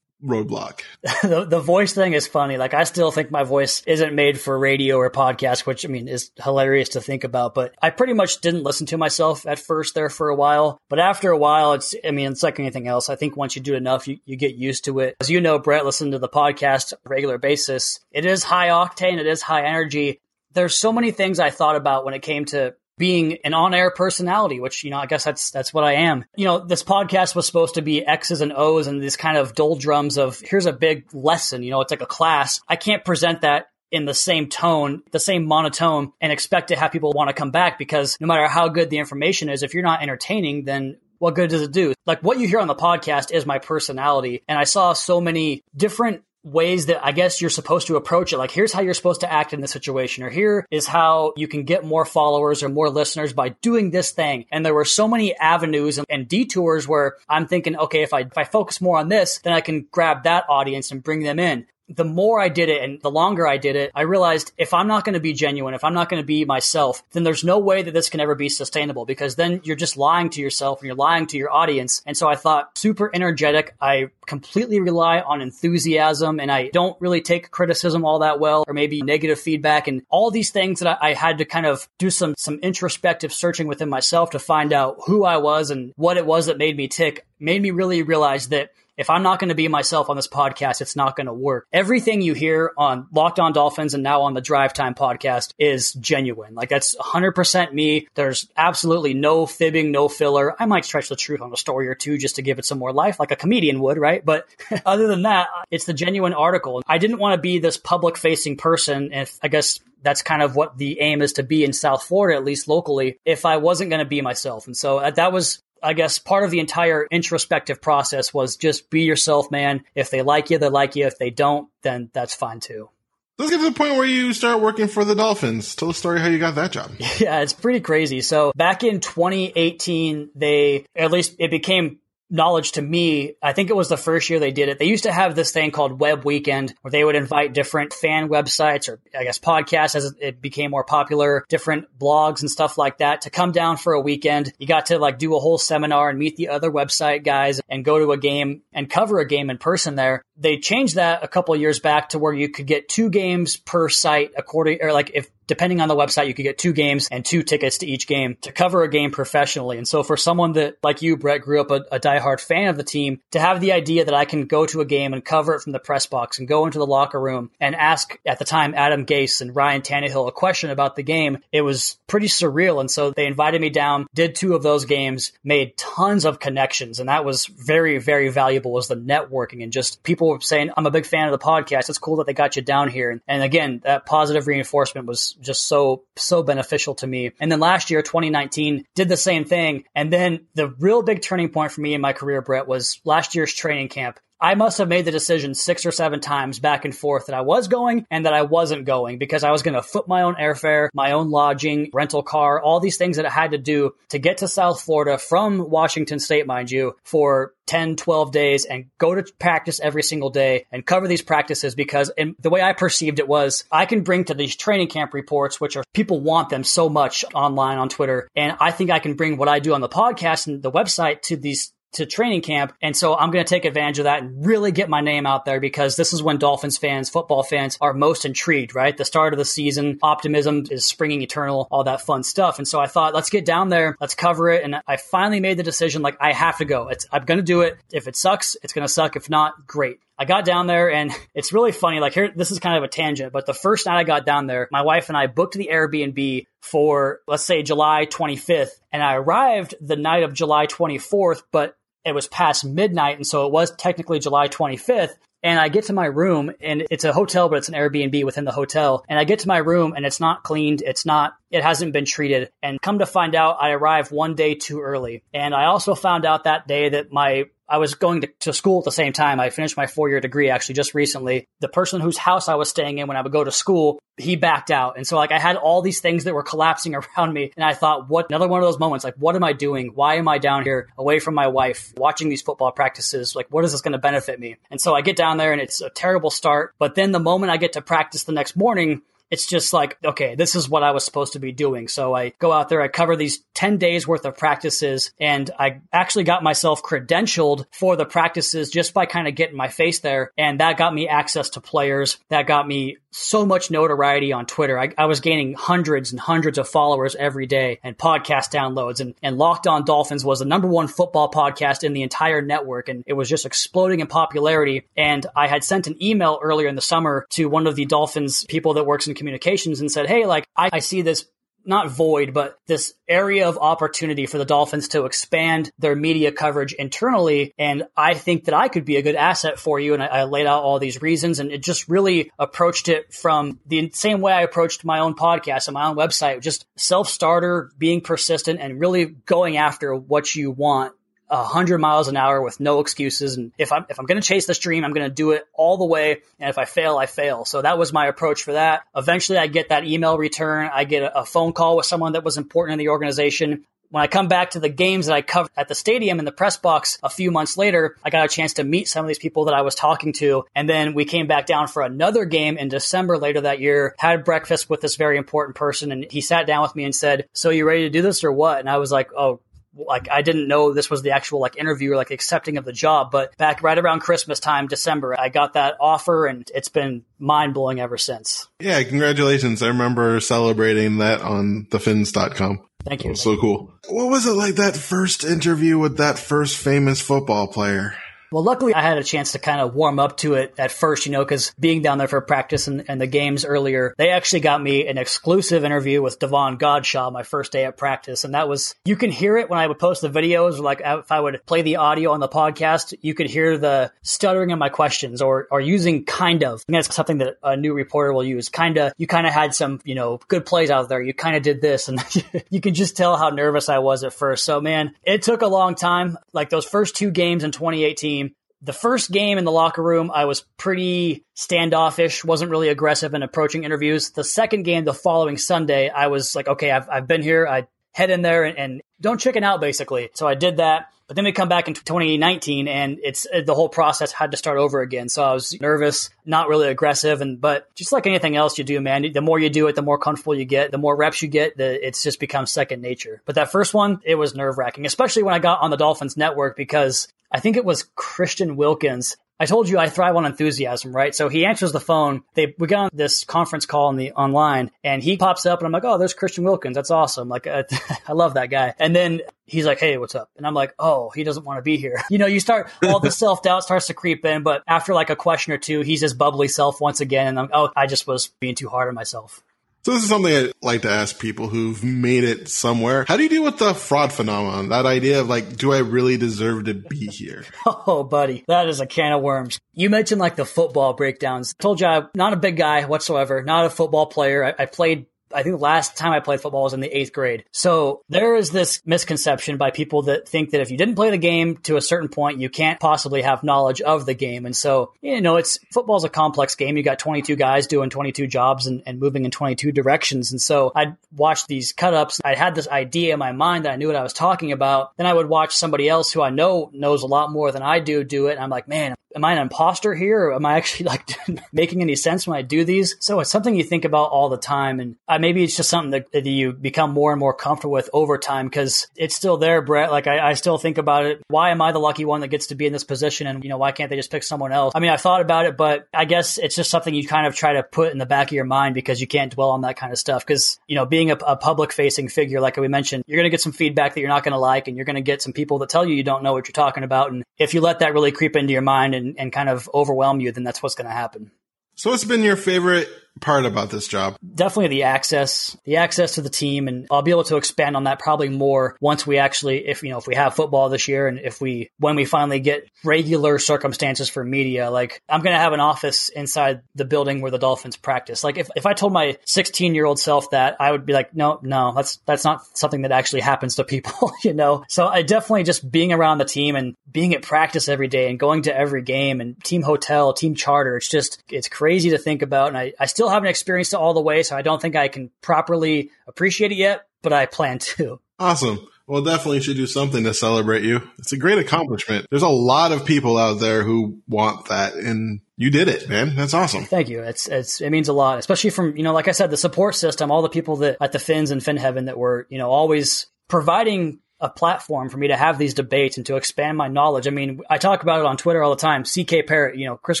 [0.24, 0.80] roadblock?
[1.22, 2.56] the, the voice thing is funny.
[2.56, 6.08] Like I still think my voice isn't made for radio or podcast, which I mean
[6.08, 7.54] is hilarious to think about.
[7.54, 10.80] But I pretty much didn't listen to myself at first there for a while.
[10.88, 13.08] But after a while, it's I mean it's like anything else.
[13.08, 15.16] I think once you do enough, you, you get used to it.
[15.20, 18.00] As you know, Brett, listen to the podcast regular basis.
[18.10, 19.18] It is high octane.
[19.18, 20.20] It is high energy.
[20.52, 24.60] There's so many things I thought about when it came to being an on-air personality,
[24.60, 26.24] which, you know, I guess that's, that's what I am.
[26.36, 29.54] You know, this podcast was supposed to be X's and O's and this kind of
[29.54, 32.60] doldrums of here's a big lesson, you know, it's like a class.
[32.68, 36.92] I can't present that in the same tone, the same monotone, and expect to have
[36.92, 39.82] people want to come back because no matter how good the information is, if you're
[39.82, 41.94] not entertaining, then what good does it do?
[42.06, 44.42] Like what you hear on the podcast is my personality.
[44.46, 48.38] And I saw so many different ways that I guess you're supposed to approach it.
[48.38, 51.48] Like, here's how you're supposed to act in this situation, or here is how you
[51.48, 54.46] can get more followers or more listeners by doing this thing.
[54.50, 58.20] And there were so many avenues and, and detours where I'm thinking, okay, if I,
[58.20, 61.38] if I focus more on this, then I can grab that audience and bring them
[61.38, 64.74] in the more I did it and the longer I did it, I realized if
[64.74, 67.44] I'm not going to be genuine, if I'm not going to be myself, then there's
[67.44, 70.80] no way that this can ever be sustainable because then you're just lying to yourself
[70.80, 72.02] and you're lying to your audience.
[72.06, 73.74] And so I thought super energetic.
[73.80, 78.74] I completely rely on enthusiasm and I don't really take criticism all that well or
[78.74, 82.10] maybe negative feedback and all these things that I, I had to kind of do
[82.10, 86.26] some, some introspective searching within myself to find out who I was and what it
[86.26, 89.54] was that made me tick made me really realize that if I'm not going to
[89.54, 91.66] be myself on this podcast, it's not going to work.
[91.72, 95.92] Everything you hear on Locked On Dolphins and now on the Drive Time podcast is
[95.92, 96.54] genuine.
[96.54, 98.08] Like that's 100% me.
[98.14, 100.60] There's absolutely no fibbing, no filler.
[100.60, 102.78] I might stretch the truth on a story or two just to give it some
[102.78, 104.24] more life, like a comedian would, right?
[104.24, 104.46] But
[104.84, 106.82] other than that, it's the genuine article.
[106.86, 109.12] I didn't want to be this public facing person.
[109.12, 112.38] If I guess that's kind of what the aim is to be in South Florida,
[112.38, 114.66] at least locally, if I wasn't going to be myself.
[114.66, 118.90] And so uh, that was I guess part of the entire introspective process was just
[118.90, 119.84] be yourself, man.
[119.94, 121.06] If they like you, they like you.
[121.06, 122.90] If they don't, then that's fine too.
[123.38, 125.76] Let's get to the point where you start working for the Dolphins.
[125.76, 126.90] Tell the story how you got that job.
[127.20, 128.20] Yeah, it's pretty crazy.
[128.20, 131.98] So back in 2018, they, at least it became
[132.30, 134.78] knowledge to me, I think it was the first year they did it.
[134.78, 138.28] They used to have this thing called Web Weekend where they would invite different fan
[138.28, 142.98] websites or I guess podcasts as it became more popular, different blogs and stuff like
[142.98, 144.52] that to come down for a weekend.
[144.58, 147.84] You got to like do a whole seminar and meet the other website guys and
[147.84, 150.22] go to a game and cover a game in person there.
[150.36, 153.88] They changed that a couple years back to where you could get two games per
[153.88, 157.24] site according or like if depending on the website, you could get two games and
[157.24, 159.78] two tickets to each game to cover a game professionally.
[159.78, 162.76] And so for someone that, like you, Brett, grew up a, a diehard fan of
[162.76, 165.54] the team, to have the idea that I can go to a game and cover
[165.54, 168.44] it from the press box and go into the locker room and ask at the
[168.44, 172.80] time Adam Gase and Ryan Tannehill a question about the game, it was pretty surreal.
[172.80, 177.00] And so they invited me down, did two of those games, made tons of connections.
[177.00, 180.90] And that was very, very valuable was the networking and just people saying, I'm a
[180.90, 181.88] big fan of the podcast.
[181.88, 183.20] It's cool that they got you down here.
[183.26, 187.32] And again, that positive reinforcement was just so, so beneficial to me.
[187.40, 189.84] And then last year, 2019, did the same thing.
[189.94, 193.34] And then the real big turning point for me in my career, Brett, was last
[193.34, 194.18] year's training camp.
[194.40, 197.40] I must have made the decision six or seven times back and forth that I
[197.40, 200.36] was going and that I wasn't going because I was going to foot my own
[200.36, 204.18] airfare, my own lodging, rental car, all these things that I had to do to
[204.18, 209.14] get to South Florida from Washington State, mind you, for 10, 12 days and go
[209.14, 213.28] to practice every single day and cover these practices because the way I perceived it
[213.28, 216.88] was I can bring to these training camp reports, which are people want them so
[216.88, 218.28] much online on Twitter.
[218.34, 221.22] And I think I can bring what I do on the podcast and the website
[221.22, 222.72] to these to training camp.
[222.82, 225.44] And so I'm going to take advantage of that and really get my name out
[225.44, 228.96] there because this is when Dolphins fans, football fans are most intrigued, right?
[228.96, 232.58] The start of the season, optimism is springing eternal, all that fun stuff.
[232.58, 234.64] And so I thought, let's get down there, let's cover it.
[234.64, 236.88] And I finally made the decision like, I have to go.
[236.88, 237.78] It's, I'm going to do it.
[237.92, 239.16] If it sucks, it's going to suck.
[239.16, 239.98] If not, great.
[240.18, 242.00] I got down there and it's really funny.
[242.00, 244.46] Like here, this is kind of a tangent, but the first night I got down
[244.46, 248.70] there, my wife and I booked the Airbnb for, let's say July 25th.
[248.92, 253.16] And I arrived the night of July 24th, but it was past midnight.
[253.16, 255.12] And so it was technically July 25th.
[255.40, 258.44] And I get to my room and it's a hotel, but it's an Airbnb within
[258.44, 259.04] the hotel.
[259.08, 260.82] And I get to my room and it's not cleaned.
[260.82, 262.50] It's not, it hasn't been treated.
[262.60, 265.22] And come to find out, I arrived one day too early.
[265.32, 268.78] And I also found out that day that my I was going to, to school
[268.78, 269.40] at the same time.
[269.40, 271.46] I finished my four year degree actually just recently.
[271.60, 274.36] The person whose house I was staying in when I would go to school, he
[274.36, 274.96] backed out.
[274.96, 277.52] And so like I had all these things that were collapsing around me.
[277.56, 279.92] And I thought, what another one of those moments, like, what am I doing?
[279.94, 283.36] Why am I down here away from my wife watching these football practices?
[283.36, 284.56] Like, what is this going to benefit me?
[284.70, 286.74] And so I get down there and it's a terrible start.
[286.78, 290.34] But then the moment I get to practice the next morning, it's just like, okay,
[290.34, 291.88] this is what I was supposed to be doing.
[291.88, 295.80] So I go out there, I cover these 10 days worth of practices, and I
[295.92, 300.32] actually got myself credentialed for the practices just by kind of getting my face there.
[300.38, 302.18] And that got me access to players.
[302.28, 304.78] That got me so much notoriety on Twitter.
[304.78, 309.00] I, I was gaining hundreds and hundreds of followers every day and podcast downloads.
[309.00, 312.88] And, and Locked On Dolphins was the number one football podcast in the entire network.
[312.88, 314.86] And it was just exploding in popularity.
[314.96, 318.44] And I had sent an email earlier in the summer to one of the Dolphins
[318.46, 321.26] people that works in communications and said, Hey, like, I, I see this
[321.64, 326.72] not void, but this area of opportunity for the Dolphins to expand their media coverage
[326.72, 327.52] internally.
[327.58, 329.94] And I think that I could be a good asset for you.
[329.94, 333.60] And I, I, laid out all these reasons and it just really approached it from
[333.66, 337.70] the same way I approached my own podcast and my own website, just self starter,
[337.76, 340.92] being persistent and really going after what you want
[341.30, 343.36] hundred miles an hour with no excuses.
[343.36, 345.46] And if I'm if I'm going to chase this dream, I'm going to do it
[345.52, 346.22] all the way.
[346.38, 347.44] And if I fail, I fail.
[347.44, 348.82] So that was my approach for that.
[348.96, 350.70] Eventually, I get that email return.
[350.72, 353.64] I get a, a phone call with someone that was important in the organization.
[353.90, 356.32] When I come back to the games that I covered at the stadium in the
[356.32, 359.18] press box a few months later, I got a chance to meet some of these
[359.18, 360.44] people that I was talking to.
[360.54, 364.24] And then we came back down for another game in December later that year, had
[364.24, 365.90] breakfast with this very important person.
[365.90, 368.32] And he sat down with me and said, So you ready to do this or
[368.32, 368.60] what?
[368.60, 369.40] And I was like, Oh,
[369.74, 372.72] like I didn't know this was the actual like interview or like accepting of the
[372.72, 373.10] job.
[373.10, 377.54] But back right around Christmas time, December, I got that offer and it's been mind
[377.54, 378.48] blowing ever since.
[378.60, 379.62] Yeah, congratulations.
[379.62, 382.64] I remember celebrating that on thefins.com.
[382.84, 383.14] Thank you.
[383.14, 383.74] so cool.
[383.88, 387.94] What was it like that first interview with that first famous football player?
[388.30, 391.06] Well, luckily I had a chance to kind of warm up to it at first,
[391.06, 394.40] you know, because being down there for practice and, and, the games earlier, they actually
[394.40, 398.24] got me an exclusive interview with Davon Godchaux my first day at practice.
[398.24, 400.98] And that was, you can hear it when I would post the videos, like uh,
[400.98, 404.58] if I would play the audio on the podcast, you could hear the stuttering in
[404.58, 406.64] my questions or, or using kind of.
[406.66, 408.48] And that's something that a new reporter will use.
[408.48, 411.00] Kind of, you kind of had some, you know, good plays out there.
[411.00, 412.00] You kind of did this and
[412.50, 414.44] you can just tell how nervous I was at first.
[414.44, 416.18] So man, it took a long time.
[416.32, 418.27] Like those first two games in 2018,
[418.62, 423.22] the first game in the locker room, I was pretty standoffish, wasn't really aggressive in
[423.22, 424.10] approaching interviews.
[424.10, 427.46] The second game, the following Sunday, I was like, okay, I've, I've been here.
[427.46, 430.10] I head in there and, and don't chicken out, basically.
[430.14, 430.88] So I did that.
[431.06, 434.36] But then we come back in 2019 and it's uh, the whole process had to
[434.36, 435.08] start over again.
[435.08, 437.22] So I was nervous, not really aggressive.
[437.22, 439.80] And, but just like anything else you do, man, the more you do it, the
[439.80, 443.22] more comfortable you get, the more reps you get, the, it's just become second nature.
[443.24, 446.18] But that first one, it was nerve wracking, especially when I got on the Dolphins
[446.18, 449.16] network because I think it was Christian Wilkins.
[449.40, 451.14] I told you I thrive on enthusiasm, right?
[451.14, 452.22] So he answers the phone.
[452.34, 455.66] They we got on this conference call on the online, and he pops up, and
[455.66, 456.74] I'm like, "Oh, there's Christian Wilkins.
[456.74, 457.28] That's awesome.
[457.28, 457.62] Like, uh,
[458.08, 461.10] I love that guy." And then he's like, "Hey, what's up?" And I'm like, "Oh,
[461.10, 463.88] he doesn't want to be here." You know, you start all the self doubt starts
[463.88, 467.00] to creep in, but after like a question or two, he's his bubbly self once
[467.00, 469.44] again, and I'm, oh, I just was being too hard on myself.
[469.84, 473.04] So this is something I like to ask people who've made it somewhere.
[473.08, 474.68] How do you deal with the fraud phenomenon?
[474.68, 477.44] That idea of like, do I really deserve to be here?
[477.90, 479.60] Oh, buddy, that is a can of worms.
[479.72, 481.54] You mentioned like the football breakdowns.
[481.58, 484.44] I told you I'm not a big guy whatsoever, not a football player.
[484.44, 487.12] I, I played I think the last time I played football was in the eighth
[487.12, 487.44] grade.
[487.52, 491.18] So there is this misconception by people that think that if you didn't play the
[491.18, 494.46] game to a certain point, you can't possibly have knowledge of the game.
[494.46, 496.76] And so, you know, it's football's a complex game.
[496.76, 500.30] You got 22 guys doing 22 jobs and, and moving in 22 directions.
[500.30, 502.20] And so I'd watch these cut ups.
[502.24, 504.96] I had this idea in my mind that I knew what I was talking about.
[504.96, 507.80] Then I would watch somebody else who I know knows a lot more than I
[507.80, 508.32] do do it.
[508.32, 510.28] And I'm like, man, am I an imposter here?
[510.28, 511.10] Or am I actually like
[511.52, 512.96] making any sense when I do these?
[513.00, 514.80] So it's something you think about all the time.
[514.80, 517.88] And uh, maybe it's just something that, that, you become more and more comfortable with
[517.94, 519.90] over time because it's still there, Brett.
[519.90, 521.22] Like I, I, still think about it.
[521.28, 523.26] Why am I the lucky one that gets to be in this position?
[523.26, 524.72] And, you know, why can't they just pick someone else?
[524.76, 527.34] I mean, I've thought about it, but I guess it's just something you kind of
[527.34, 529.78] try to put in the back of your mind because you can't dwell on that
[529.78, 530.24] kind of stuff.
[530.24, 533.30] Because, you know, being a, a public facing figure, like we mentioned, you're going to
[533.30, 535.32] get some feedback that you're not going to like and you're going to get some
[535.32, 537.10] people that tell you you don't know what you're talking about.
[537.10, 540.20] And if you let that really creep into your mind and, and kind of overwhelm
[540.20, 541.30] you, then that's what's going to happen.
[541.74, 542.88] So, what's been your favorite
[543.20, 544.16] part about this job?
[544.34, 547.84] Definitely the access, the access to the team, and I'll be able to expand on
[547.84, 551.08] that probably more once we actually, if you know, if we have football this year,
[551.08, 555.40] and if we, when we finally get regular circumstances for media, like I'm going to
[555.40, 558.22] have an office inside the building where the Dolphins practice.
[558.24, 561.14] Like if, if I told my 16 year old self that, I would be like,
[561.14, 564.64] no, no, that's that's not something that actually happens to people, you know.
[564.68, 568.18] So I definitely just being around the team and being at practice every day and
[568.18, 570.76] going to every game and team hotel, team charter.
[570.76, 573.76] It's just it's crazy to think about, and I, I still still haven't experienced it
[573.76, 577.26] all the way, so I don't think I can properly appreciate it yet, but I
[577.26, 578.00] plan to.
[578.18, 578.66] Awesome.
[578.86, 580.80] Well, definitely should do something to celebrate you.
[580.98, 582.06] It's a great accomplishment.
[582.10, 586.16] There's a lot of people out there who want that and you did it, man.
[586.16, 586.64] That's awesome.
[586.64, 587.02] Thank you.
[587.02, 589.74] It's, it's, it means a lot, especially from, you know, like I said, the support
[589.74, 593.08] system, all the people that at the Fins and FinHeaven that were, you know, always
[593.28, 597.06] providing a platform for me to have these debates and to expand my knowledge.
[597.06, 598.82] I mean, I talk about it on Twitter all the time.
[598.84, 600.00] CK Parrott, you know, Chris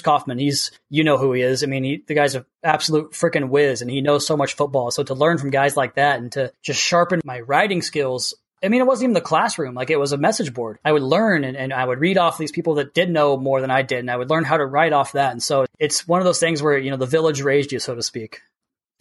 [0.00, 1.62] Kaufman, he's, you know who he is.
[1.62, 4.90] I mean, he, the guy's an absolute freaking whiz and he knows so much football.
[4.90, 8.68] So to learn from guys like that and to just sharpen my writing skills I
[8.68, 9.74] mean, it wasn't even the classroom.
[9.74, 10.78] Like it was a message board.
[10.84, 13.60] I would learn and, and I would read off these people that did know more
[13.60, 14.00] than I did.
[14.00, 15.32] And I would learn how to write off that.
[15.32, 17.94] And so it's one of those things where, you know, the village raised you, so
[17.94, 18.40] to speak.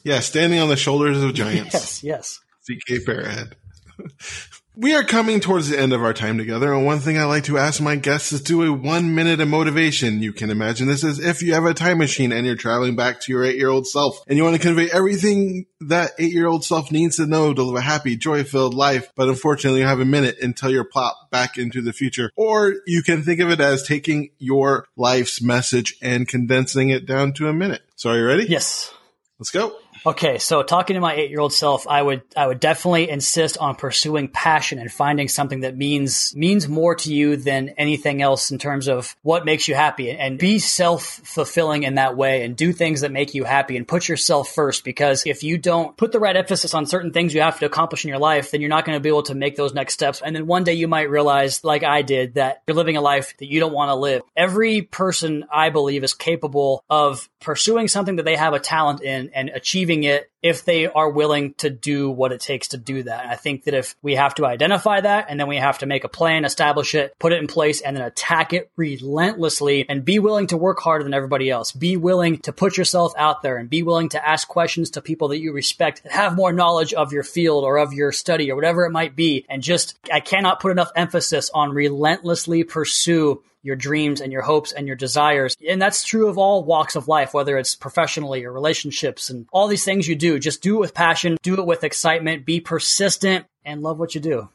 [0.03, 0.19] Yeah.
[0.19, 1.73] Standing on the shoulders of giants.
[2.03, 2.03] yes.
[2.03, 2.39] Yes.
[2.65, 3.53] CK Fairhead.
[4.80, 7.46] We are coming towards the end of our time together, and one thing I like
[7.46, 10.22] to ask my guests is do a one minute of motivation.
[10.22, 13.20] You can imagine this as if you have a time machine and you're traveling back
[13.22, 16.46] to your eight year old self, and you want to convey everything that eight year
[16.46, 19.12] old self needs to know to live a happy, joy filled life.
[19.16, 22.30] But unfortunately, you have a minute until you're plopped back into the future.
[22.36, 27.34] Or you can think of it as taking your life's message and condensing it down
[27.34, 27.82] to a minute.
[27.95, 28.45] So, are you ready?
[28.47, 28.93] Yes.
[29.39, 29.76] Let's go.
[30.06, 34.28] Okay, so talking to my eight-year-old self, I would I would definitely insist on pursuing
[34.28, 38.88] passion and finding something that means means more to you than anything else in terms
[38.88, 43.12] of what makes you happy, and be self-fulfilling in that way, and do things that
[43.12, 44.84] make you happy, and put yourself first.
[44.84, 48.06] Because if you don't put the right emphasis on certain things you have to accomplish
[48.06, 50.22] in your life, then you're not going to be able to make those next steps.
[50.24, 53.36] And then one day you might realize, like I did, that you're living a life
[53.39, 54.22] that you don't want to live.
[54.36, 59.32] Every person, I believe, is capable of pursuing something that they have a talent in
[59.34, 63.24] and achieving it if they are willing to do what it takes to do that.
[63.24, 65.86] And I think that if we have to identify that and then we have to
[65.86, 70.06] make a plan, establish it, put it in place, and then attack it relentlessly and
[70.06, 71.72] be willing to work harder than everybody else.
[71.72, 75.30] Be willing to put yourself out there and be willing to ask questions to people
[75.30, 78.56] that you respect that have more knowledge of your field or of your study or
[78.56, 79.46] whatever it might be.
[79.50, 84.72] And just, I cannot put enough emphasis on relentlessly pursue your dreams and your hopes
[84.72, 85.56] and your desires.
[85.68, 89.68] And that's true of all walks of life, whether it's professionally or relationships and all
[89.68, 90.26] these things you do.
[90.39, 94.21] Just do it with passion, do it with excitement, be persistent, and love what you
[94.21, 94.49] do.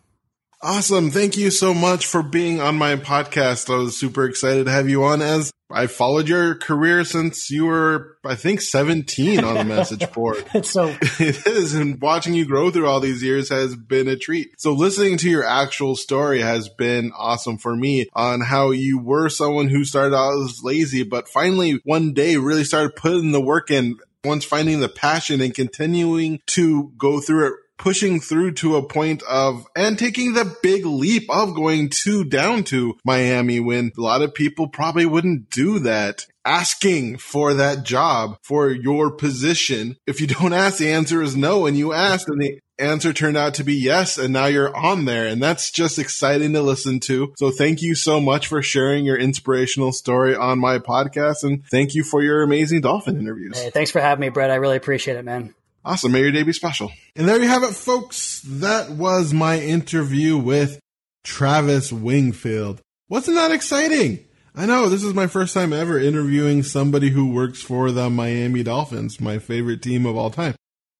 [0.64, 1.10] Awesome.
[1.10, 3.72] Thank you so much for being on my podcast.
[3.72, 7.64] I was super excited to have you on as I followed your career since you
[7.66, 10.44] were, I think, 17 on the message board.
[10.54, 11.74] it's so it is.
[11.74, 14.50] And watching you grow through all these years has been a treat.
[14.58, 19.28] So listening to your actual story has been awesome for me on how you were
[19.28, 23.70] someone who started out as lazy, but finally one day really started putting the work
[23.70, 28.88] in once finding the passion and continuing to go through it pushing through to a
[28.88, 34.00] point of and taking the big leap of going to down to Miami when a
[34.00, 36.26] lot of people probably wouldn't do that.
[36.44, 39.96] Asking for that job for your position.
[40.06, 41.66] If you don't ask, the answer is no.
[41.66, 44.18] And you asked and the answer turned out to be yes.
[44.18, 45.26] And now you're on there.
[45.26, 47.32] And that's just exciting to listen to.
[47.38, 51.44] So thank you so much for sharing your inspirational story on my podcast.
[51.44, 53.60] And thank you for your amazing dolphin interviews.
[53.60, 54.50] Hey, thanks for having me, Brett.
[54.50, 55.54] I really appreciate it, man.
[55.84, 56.12] Awesome.
[56.12, 56.92] May your day be special.
[57.16, 58.40] And there you have it, folks.
[58.46, 60.80] That was my interview with
[61.24, 62.80] Travis Wingfield.
[63.08, 64.24] Wasn't that exciting?
[64.54, 68.62] I know this is my first time ever interviewing somebody who works for the Miami
[68.62, 70.54] Dolphins, my favorite team of all time.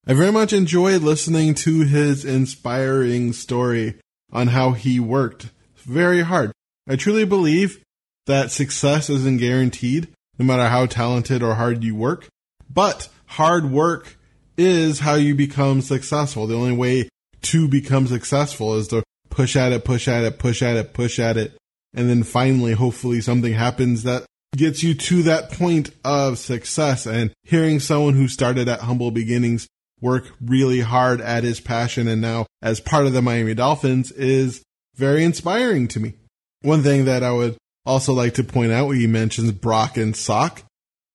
[0.06, 4.00] I very much enjoyed listening to his inspiring story
[4.32, 6.52] on how he worked very hard.
[6.88, 7.84] I truly believe
[8.26, 12.28] that success isn't guaranteed, no matter how talented or hard you work,
[12.70, 14.16] but hard work
[14.56, 16.46] is how you become successful.
[16.46, 17.10] The only way
[17.42, 21.18] to become successful is to push at it, push at it, push at it, push
[21.18, 21.54] at it.
[21.94, 24.24] And then finally, hopefully something happens that
[24.56, 29.66] gets you to that point of success and hearing someone who started at humble beginnings
[30.00, 34.62] work really hard at his passion and now as part of the Miami Dolphins is
[34.96, 36.14] very inspiring to me.
[36.62, 40.62] One thing that I would also like to point out, he mentions Brock and Salk.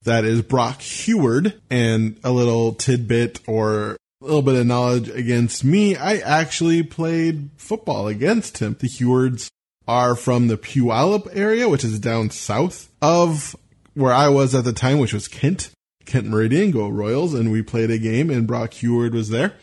[0.03, 5.63] That is Brock Huard and a little tidbit or a little bit of knowledge against
[5.63, 5.95] me.
[5.95, 8.75] I actually played football against him.
[8.79, 9.49] The Huards
[9.87, 13.55] are from the Puyallup area, which is down south of
[13.93, 15.71] where I was at the time, which was Kent.
[16.05, 19.53] Kent Meridian, go Royals, and we played a game and Brock Huard was there.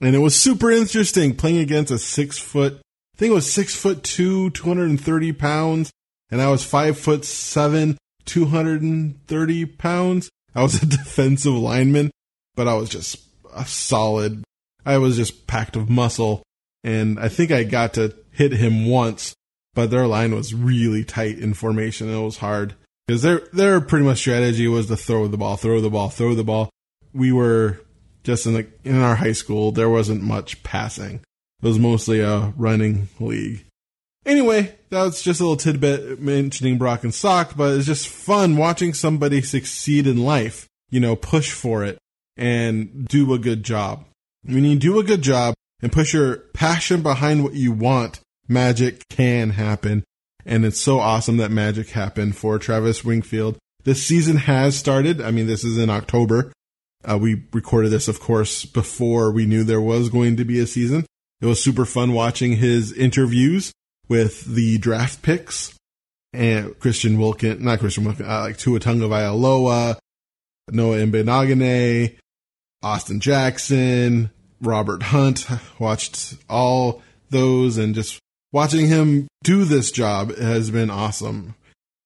[0.00, 3.74] And it was super interesting playing against a six foot, I think it was six
[3.74, 5.90] foot two, 230 pounds,
[6.30, 10.30] and I was five foot seven, 230 pounds.
[10.54, 12.10] I was a defensive lineman,
[12.54, 13.18] but I was just
[13.54, 14.44] a solid.
[14.86, 16.42] I was just packed of muscle.
[16.84, 19.34] And I think I got to hit him once,
[19.74, 22.08] but their line was really tight in formation.
[22.08, 22.74] It was hard
[23.06, 26.34] because their, their pretty much strategy was to throw the ball, throw the ball, throw
[26.34, 26.70] the ball.
[27.12, 27.80] We were
[28.24, 31.20] just in the, in our high school, there wasn't much passing.
[31.62, 33.64] It was mostly a running league.
[34.26, 38.56] Anyway, that was just a little tidbit mentioning Brock and Salk, but it's just fun
[38.58, 41.98] watching somebody succeed in life, you know, push for it
[42.36, 44.04] and do a good job.
[44.44, 49.08] When you do a good job and push your passion behind what you want, magic
[49.08, 50.04] can happen.
[50.44, 53.58] And it's so awesome that magic happened for Travis Wingfield.
[53.84, 55.20] This season has started.
[55.20, 56.52] I mean, this is in October.
[57.04, 60.66] Uh, we recorded this, of course, before we knew there was going to be a
[60.66, 61.06] season.
[61.40, 63.72] It was super fun watching his interviews
[64.08, 65.74] with the draft picks
[66.32, 69.96] and Christian Wilkin, not Christian Wilkin, uh, like Tua Tagovailoa,
[70.70, 72.16] Noah Igbinoghene,
[72.82, 74.30] Austin Jackson,
[74.60, 75.46] Robert Hunt,
[75.78, 78.18] watched all those and just
[78.52, 81.54] watching him do this job has been awesome.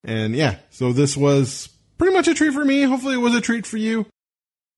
[0.05, 1.69] And yeah, so this was
[1.99, 2.83] pretty much a treat for me.
[2.83, 4.07] Hopefully it was a treat for you.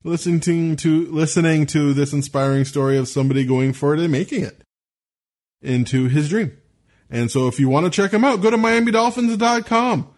[0.02, 4.62] Listening to listening to this inspiring story of somebody going for it and making it
[5.62, 6.56] into his dream.
[7.08, 10.08] And so if you want to check him out, go to miamidolphins.com.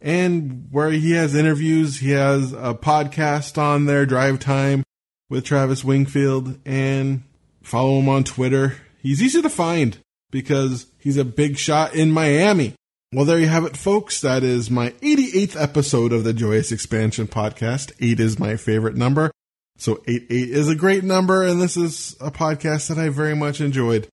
[0.00, 4.82] And where he has interviews, he has a podcast on there, Drive Time
[5.30, 7.22] with Travis Wingfield, and
[7.62, 8.76] follow him on Twitter.
[8.98, 9.98] He's easy to find
[10.30, 12.74] because he's a big shot in Miami.
[13.12, 14.22] Well, there you have it, folks.
[14.22, 17.92] That is my 88th episode of the Joyous Expansion podcast.
[18.00, 19.30] Eight is my favorite number.
[19.76, 23.34] So eight, eight is a great number, and this is a podcast that I very
[23.34, 24.08] much enjoyed.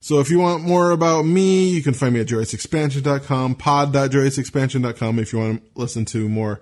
[0.00, 5.32] So if you want more about me, you can find me at joyousexpansion.com, pod.joyousexpansion.com if
[5.32, 6.60] you want to listen to more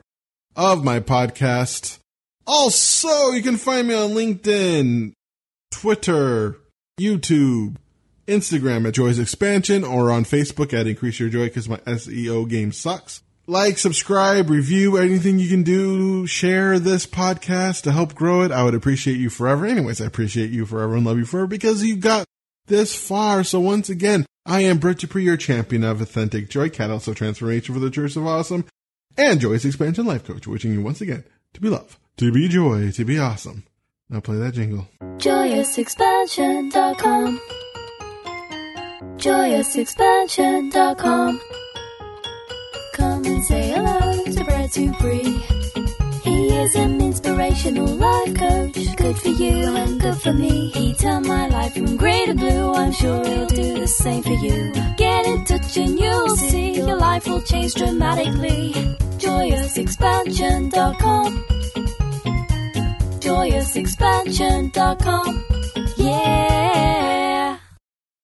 [0.57, 1.99] of my podcast.
[2.47, 5.13] Also, you can find me on LinkedIn,
[5.71, 6.57] Twitter,
[7.01, 7.77] YouTube,
[8.31, 12.73] Instagram at Joyous Expansion, or on Facebook at Increase Your Joy because my SEO game
[12.73, 13.23] sucks.
[13.47, 18.53] Like, subscribe, review, anything you can do, share this podcast to help grow it.
[18.53, 19.67] I would appreciate you forever.
[19.67, 22.25] Anyways, I appreciate you forever and love you forever because you got
[22.67, 23.43] this far.
[23.43, 27.75] So once again, I am Brett Dupree, your champion of authentic joy, catalyst of transformation
[27.75, 28.65] for the Church of Awesome,
[29.19, 31.25] and Joyous Expansion Life Coach, wishing you once again
[31.55, 33.65] to be love, to be joy, to be awesome.
[34.09, 34.87] Now play that jingle.
[35.01, 37.41] JoyousExpansion.com
[39.21, 41.41] JoyousExpansion.com
[42.95, 45.43] Come and say hello to Brett Dupree.
[46.25, 50.71] He is an inspirational life coach, good for you and good for me.
[50.71, 52.73] He turned my life from grey to blue.
[52.73, 54.73] I'm sure he'll do the same for you.
[54.97, 58.73] Get in touch and you'll see your life will change dramatically.
[59.19, 61.45] JoyousExpansion.com.
[63.21, 65.45] JoyousExpansion.com.
[65.99, 66.70] Yeah.